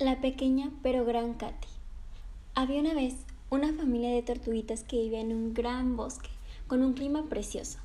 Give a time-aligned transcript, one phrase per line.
[0.00, 1.68] La pequeña pero gran Katy.
[2.56, 3.14] Había una vez
[3.48, 6.30] una familia de tortuguitas que vivía en un gran bosque
[6.66, 7.78] con un clima precioso.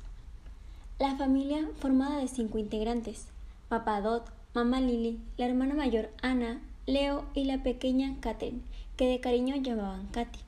[0.98, 3.26] La familia formada de cinco integrantes:
[3.68, 4.24] papá Dot,
[4.54, 8.62] mamá Lily, la hermana mayor Ana, Leo y la pequeña Catherine,
[8.96, 10.40] que de cariño llamaban Katy.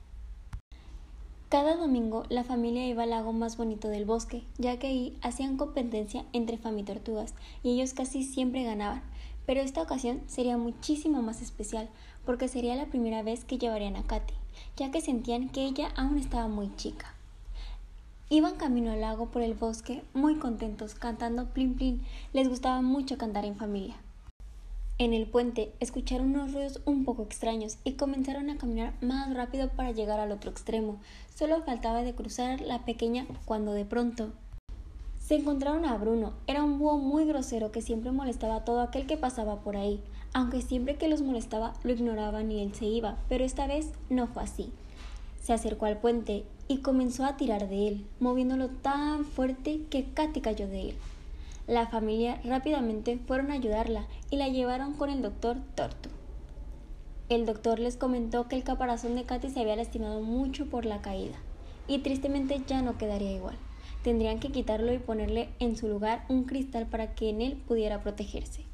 [1.47, 5.55] Cada domingo la familia iba al lago más bonito del bosque, ya que ahí hacían
[5.55, 7.33] competencia entre tortugas
[7.63, 9.01] y ellos casi siempre ganaban,
[9.45, 11.89] pero esta ocasión sería muchísimo más especial,
[12.25, 14.33] porque sería la primera vez que llevarían a Katy,
[14.77, 17.13] ya que sentían que ella aún estaba muy chica.
[18.29, 22.01] Iban camino al lago por el bosque, muy contentos, cantando plin plin.
[22.31, 23.95] Les gustaba mucho cantar en familia.
[24.97, 29.69] En el puente escucharon unos ruidos un poco extraños y comenzaron a caminar más rápido
[29.69, 30.99] para llegar al otro extremo.
[31.35, 34.31] Solo faltaba de cruzar la pequeña cuando de pronto
[35.23, 36.33] se encontraron a Bruno.
[36.47, 40.01] Era un búho muy grosero que siempre molestaba a todo aquel que pasaba por ahí.
[40.33, 44.27] Aunque siempre que los molestaba lo ignoraban y él se iba, pero esta vez no
[44.27, 44.71] fue así.
[45.41, 50.41] Se acercó al puente y comenzó a tirar de él, moviéndolo tan fuerte que Katy
[50.41, 50.95] cayó de él.
[51.67, 56.09] La familia rápidamente fueron a ayudarla y la llevaron con el doctor Torto.
[57.29, 61.01] El doctor les comentó que el caparazón de Katy se había lastimado mucho por la
[61.01, 61.37] caída
[61.87, 63.55] y tristemente ya no quedaría igual.
[64.03, 68.01] Tendrían que quitarlo y ponerle en su lugar un cristal para que en él pudiera
[68.01, 68.65] protegerse.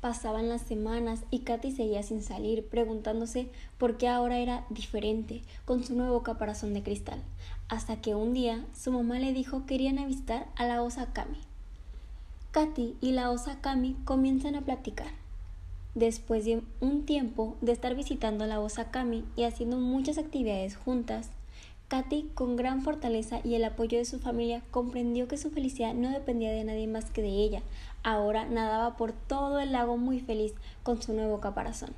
[0.00, 5.82] Pasaban las semanas y Katy seguía sin salir, preguntándose por qué ahora era diferente con
[5.82, 7.22] su nuevo caparazón de cristal,
[7.68, 11.12] hasta que un día su mamá le dijo que irían a visitar a la osa
[11.14, 11.38] Kami.
[12.50, 15.08] Katy y la osa Kami comienzan a platicar.
[15.94, 20.76] Después de un tiempo de estar visitando a la osa Kami y haciendo muchas actividades
[20.76, 21.30] juntas,
[21.94, 26.10] Katy, con gran fortaleza y el apoyo de su familia, comprendió que su felicidad no
[26.10, 27.62] dependía de nadie más que de ella.
[28.02, 31.90] Ahora nadaba por todo el lago muy feliz con su nuevo caparazón.